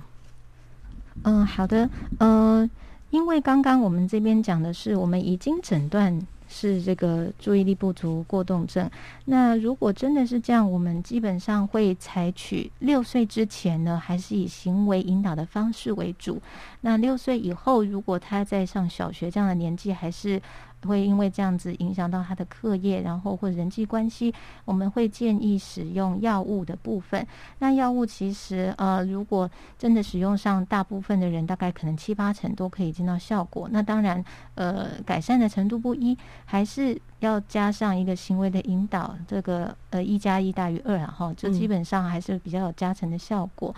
[1.24, 2.70] 嗯，好的，呃，
[3.10, 8.90] 因为刚刚我们这边讲的是我们已经诊断是这个注意力不足过动症，
[9.26, 16.42] 那如果真的是这样，我们基本上会采取六岁之前呢，还是以行为引导的方式为主。
[16.82, 20.42] 那六岁以后，如果他在上小学这样的年纪，还是
[20.86, 24.34] 会因为这样子影响到他的课业，然后或者人际关系，
[24.66, 27.26] 我们会建议使用药物的部分。
[27.60, 33.68] 那药物其实呃，如果真的使用上，大部分的人大概可能七八成都可以见到效果。
[33.72, 34.24] 那当然，
[34.56, 43.74] 呃，改善的程度不一，还是要加上一个行为的引导，这个呃一加一大于二然后，就基本上还是比较有加成的效果。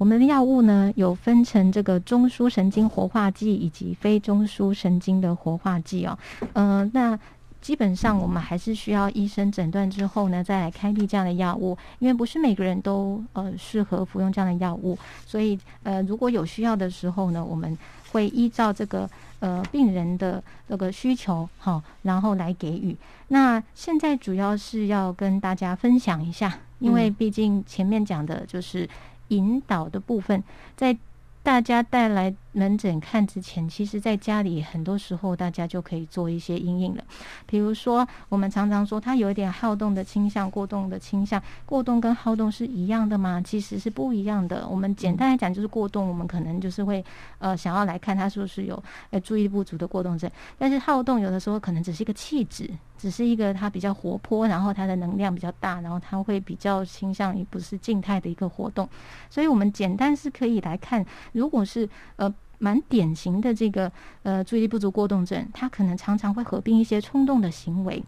[0.00, 6.18] 我们的药物呢，有分成这个中枢神经活化剂以及非中枢神经的活化剂哦。
[6.54, 7.18] 呃，那
[7.60, 17.76] 基本上我们还是需要医生诊断之后呢，再来开立这样的药物，因为不是每个人都呃适合服用这样的药物，所以呃如果有需要的时候呢，我们
[18.10, 19.06] 会依照这个
[19.40, 22.96] 呃病人的这个需求好，然后来给予。
[23.28, 28.88] 那现在主要是要跟大家分享一下，因为毕竟前面讲的就是。
[29.30, 30.44] 引导的部分，
[30.76, 30.96] 在
[31.42, 37.04] 大家带来门诊看之前，其实在家里很多时候大家就可以做一些阴影了。
[37.46, 41.42] 比如说，我们常常说他有一点好动的倾向，过动的倾向。
[41.64, 43.40] 过动跟好动是一样的吗？
[43.44, 44.66] 其实是不一样的。
[44.68, 47.04] 我们简单来讲，就是过动，我们可能就是会
[47.38, 50.30] 呃想要来看他是不是有呃注意不足的过动症。
[50.58, 52.70] 但是好动有的时候可能只是一个气质。
[53.00, 58.86] 只是一个他比较活泼，然后他的能量比较大，然后他会比较倾向于不是静态的一个活动，
[59.30, 62.30] 所以我们简单是可以来看，如果是呃
[62.60, 63.90] 蛮典型的这个
[64.22, 68.00] 呃注意力不足过动症，他可能常常会合并一些冲动的行为，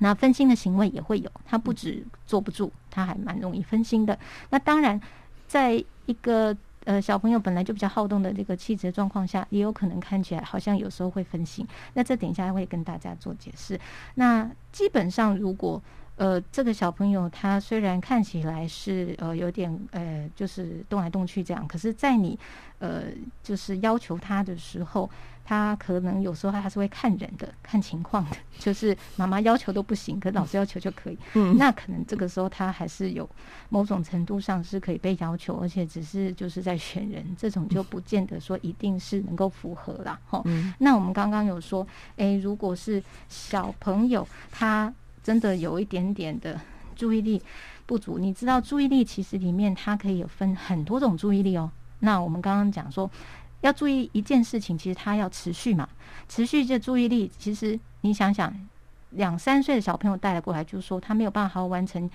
[0.00, 4.18] 那分心的行为也会有，他不止坐不住，他还蛮容易分心的。
[4.50, 5.00] 那当然，
[5.46, 5.72] 在
[6.06, 11.66] 一个呃，小朋友本来就比较好动的这个气质状况下，也有可能看起来好像有时候会分心。
[11.94, 13.78] 那这等一下会跟大家做解释。
[14.14, 15.82] 那基本上，如果
[16.16, 22.38] 呃这个小朋友他虽然看起来是呃有点呃就是动来动去这样，可是，在你
[22.78, 23.04] 呃
[23.42, 25.08] 就是要求他的时候，
[25.44, 31.18] 他可能有时候他还是会看人的、看情况的， 就是妈妈要求都不行，可老师要求就可以。
[31.34, 33.28] 嗯那可能这个时候他还是有
[33.68, 40.18] 某种程度上是可以被要求，而且只是就是在选人，这种就不见得说一定是能够符合啦。
[40.26, 40.40] 哈。
[40.46, 41.86] 嗯那我们刚刚有说，
[42.16, 44.92] 诶，如果是小朋友他
[45.26, 46.60] 真的有一点点的
[46.94, 47.42] 注意力
[47.84, 51.68] 不足，你知道注意力其实里面它可以有分很多种注意力哦。
[51.98, 53.10] 那我们刚刚讲说。
[53.62, 55.88] 要注意一件事情，其实它要持续嘛，
[56.28, 58.54] 持续这注意力，其实你想想，
[59.10, 62.08] 两三岁的小朋友带了过来，就是说他没有办法好好完成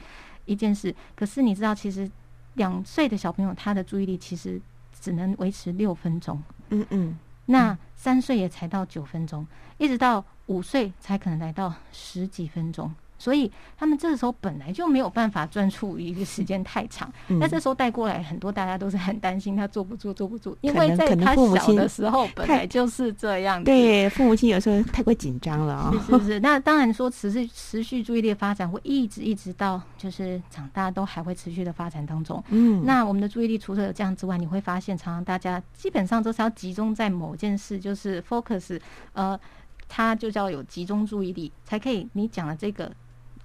[0.45, 0.95] 一件事。
[1.16, 2.09] 可是你知道，其实
[2.53, 4.62] 两岁的小朋友他的注意力其实
[4.97, 7.18] 只能维持六分钟，嗯嗯
[7.52, 9.45] 那三岁也才到九分钟，
[9.78, 12.93] 一直到五岁才可能来到十几分钟。
[13.22, 17.07] 所以他们这个时候本来就没有办法专注于一个时间太长。
[17.28, 23.65] 嗯那这时候带过来，很多大家都是很担心他坐不住、坐不住，因为在他小的时候本来就是这样子。
[23.65, 32.43] 对，父母亲有时候太过紧张了啊、是不是，那当然说持续持续注意力的发展会一直一直到就是长大都还会持续的发展当中。
[32.49, 38.80] 嗯，那我们的注意力除了有这样之外，你会发现常常大家基本上都是要集中在某件事，就是 focus，
[39.13, 39.39] 呃，
[39.88, 42.91] 它就叫有集中注意力，才可以你讲的这个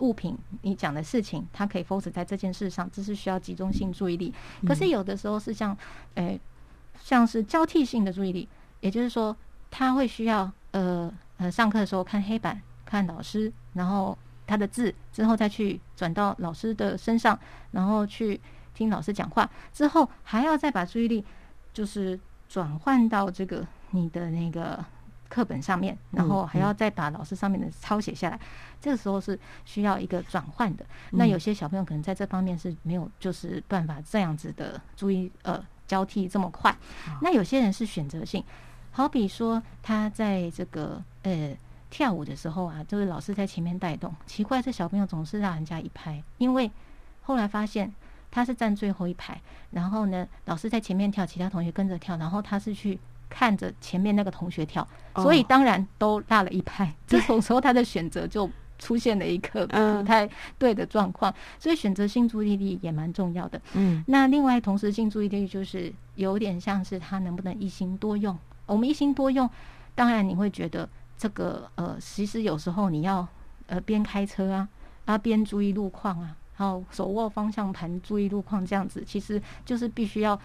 [0.01, 4.33] 物品，你讲的事情，它可以 focus 在这件事上，这是需要集中性注意力。
[4.67, 5.77] 可是有的时候是像，
[6.15, 6.41] 诶、
[7.01, 8.49] 像是交替性的注意力，
[8.81, 9.37] 也就是说，
[9.71, 14.17] 他会需要呃呃上课的时候看黑板，看老师，然后
[14.47, 17.39] 他的字，之后再去转到老师的身上，
[17.71, 18.41] 然后去
[18.75, 21.25] 听老师讲话，之后还要再把注意力
[21.73, 22.19] 就是
[22.49, 24.85] 转换到这个你的那个
[25.29, 28.39] 课本上面，然后还要再把老师上面的抄写下来。
[28.81, 30.85] 这个时候是需要一个转换的。
[31.13, 36.77] 那有些小朋友可能在这方面是没有就是办法这样子的注意呃交替这么快。
[37.23, 38.43] 那有些人是选择性，
[38.93, 41.57] 好比说他在这个呃。
[41.89, 44.13] 跳舞的时候啊，就是老师在前面带动。
[44.27, 46.71] 奇怪，这小朋友总是让人家一拍，因为
[47.23, 47.95] 后来发现
[48.29, 52.99] 他是站最后一排，然后呢，老师在前面跳，其他同学跟着跳，然后他是去
[53.29, 56.93] 看着前面那个同学跳，哦所以当然都落了一拍。
[57.07, 58.49] 这种时候他的选择就
[58.79, 63.61] 出现了一个嗯不太对的状况，所以选择性注意力也蛮重要的。
[63.75, 68.37] 嗯那另外同时性注意力就是有点像是他能不能一心多用。
[68.67, 69.49] 我们一心多用，
[69.95, 73.27] 当然你会觉得这个呃，其实有时候你要
[73.69, 74.69] 呃边开车啊，
[75.05, 80.39] 啊边注意路况啊，然后手握方向盘注意路况这样子，其实就是必须要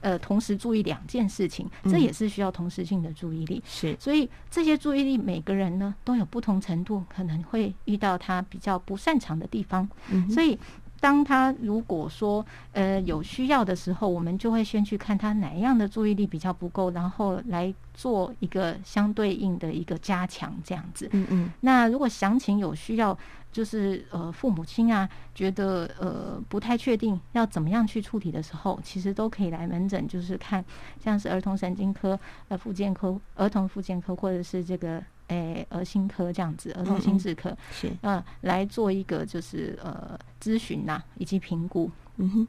[0.00, 3.62] 呃同时注意两件事情，这嗯也是需要同时性的注意力。
[3.66, 9.88] 是所以这些注意力，每个人呢都有不同程度，可能会遇到他比较不擅长的地方。
[10.10, 10.58] 嗯所以，
[11.00, 21.08] 当他如果说呃有需要的时候，我们就会先去看他哪样的注意力比较不够，然后来做一个相对应的一个加强，这样子。
[21.12, 23.16] 嗯嗯那如果详情有需要，
[23.50, 30.64] 就是呃父母亲啊觉得呃不太确定要怎么样去处理的时候，其实都可以来门诊，就是看
[31.02, 32.18] 像是儿童神经科、
[32.48, 41.90] 呃复健科、儿童复健科或者是这个诶儿心科这样子，儿童心智科，是呃来做一个就是呃咨询呐以及评估。
[42.16, 42.48] 嗯哼，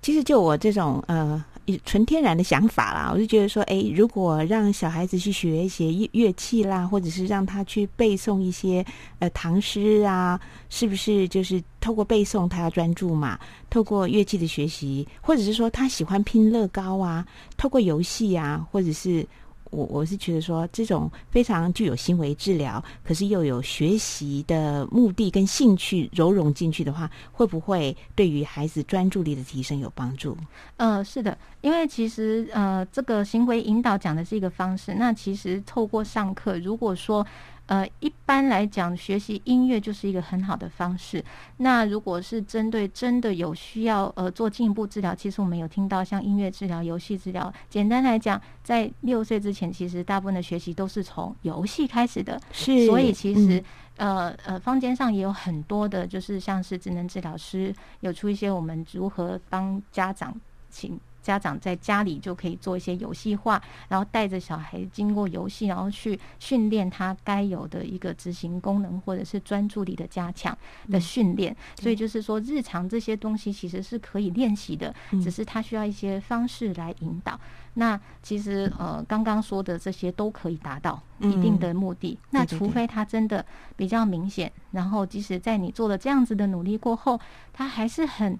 [0.00, 1.44] 其实就我这种呃
[1.84, 8.84] 纯天然的想法啦，我就觉得说，哎，如果让小孩子去学一些乐乐器啦，或者是让他去背诵一些
[9.18, 10.40] 呃唐诗啊，
[10.70, 13.38] 是不是就是透过背诵他要专注嘛？
[13.68, 17.26] 透过乐器的学习，或者是说他喜欢拼乐高啊，
[17.56, 19.26] 透过游戏啊，或者是。
[19.70, 30.36] 我我是觉得说，这种非常具有行为治疗，可是又有学习的目的跟兴趣揉融进去的话，会不会对于孩子专注力的提升有帮助？
[30.76, 34.94] 呃，是的，因为其实呃，这个行为引导讲的是一个方式。
[34.94, 37.26] 那其实透过上课，如果说
[37.68, 41.22] 呃，一般来讲，学习音乐就是一个很好的方式。
[41.58, 47.52] 那如果是针对真的有需要呃做进一步治疗，其实我们有听到像音乐治疗、游戏治疗。
[47.68, 52.40] 简单来讲，在六岁之前，其实大部分的学习都是从游戏开始的。
[52.52, 53.62] 是所以其实、
[53.98, 60.34] 嗯呃呃，坊间上也有很多的，就是像是职能治疗师有出一些我们如何帮家长
[60.70, 60.98] 请。
[61.28, 70.56] 家长在家里就可以做一些游戏化，然后带着小孩经过游戏，然后去训练他该有的一个执行功能或者是专注力的加强
[70.90, 71.54] 的训练。
[71.78, 77.38] 所以就是说，日常这些东西其实是可以练习的，嗯只是他需要一些方式来引导。
[77.74, 82.18] 那其实呃，刚刚说的这些都可以达到一定的目的。
[82.30, 83.44] 那除非他真的
[83.76, 87.20] 比较明显，然后即使在你做了这样子的努力过后，
[87.52, 88.36] 他还是很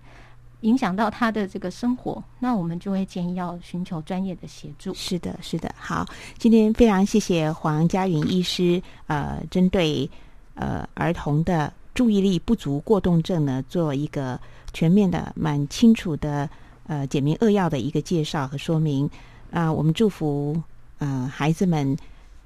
[0.62, 4.92] 影响到他的这个生活，那我们就会建议要寻求专业的协助。
[4.92, 5.72] 是的，是的。
[5.78, 6.04] 好，
[6.36, 10.10] 今天非常谢谢黄佳云医师，呃，针对
[10.54, 14.38] 呃儿童的注意力不足过动症呢，做一个
[14.72, 16.50] 全面的、蛮清楚的
[16.88, 19.08] 呃简明扼要的一个介绍和说明。
[19.50, 20.60] 啊、我们祝福
[20.98, 21.96] 呃孩子们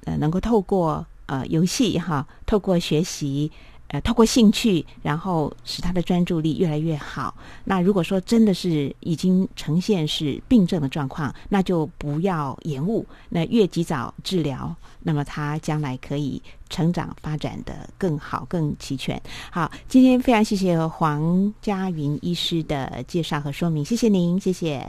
[0.05, 3.51] 呃能够透过呃游戏哈，透过学习。
[3.93, 7.35] 呃，透过兴趣，然后使他的专注力越来越好。
[7.63, 19.21] 那如果说真的是已经呈现是病症的状况，那就不要延误，那越及早治疗，那么他将来可以成长发展的更好、更齐全。
[19.51, 24.87] 好，今天非常谢谢黄佳云医师的介绍和说明，谢谢您，谢谢。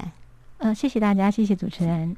[0.59, 2.15] 呃，谢谢大家，谢谢主持人。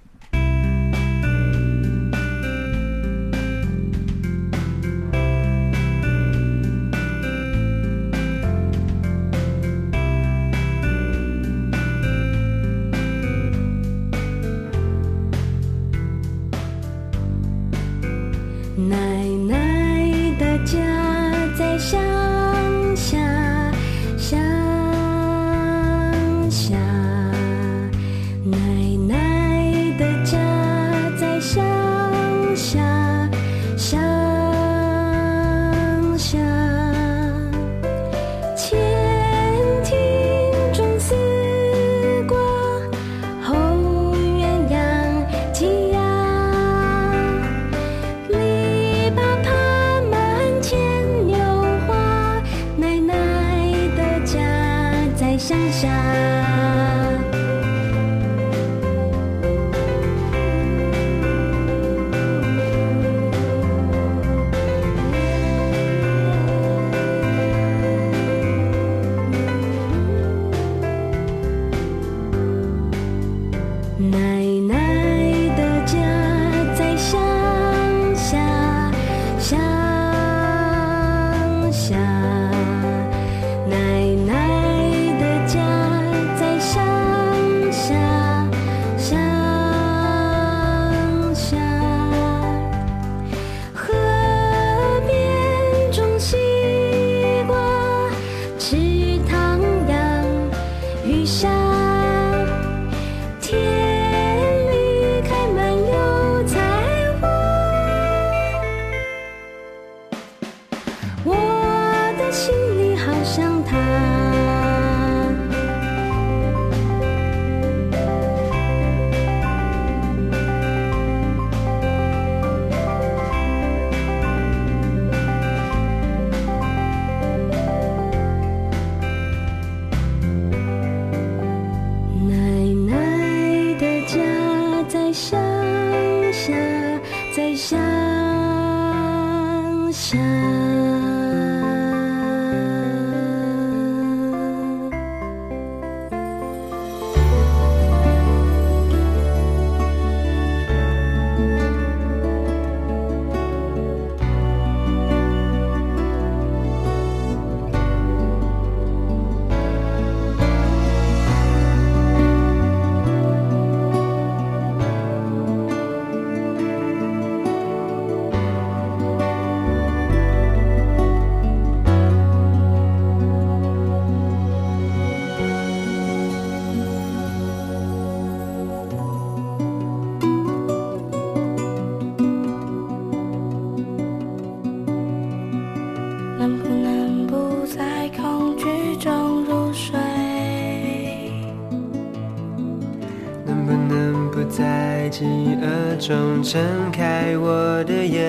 [196.46, 198.22] 睁开我的眼，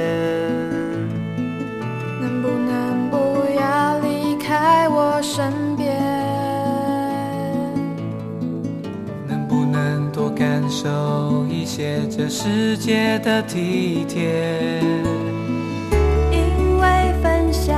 [2.19, 3.17] 能不能不
[3.55, 5.95] 要离开我身边？
[9.29, 14.81] 能不能多感受一些这世界的体贴？
[16.33, 17.77] 因为分享，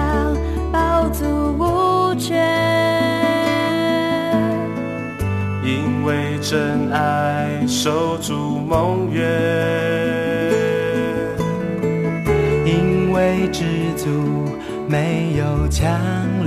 [0.71, 1.27] 饱足
[1.59, 2.37] 无缺。
[5.65, 9.88] 因为真爱，守住梦圆。
[14.89, 16.38] 没有墙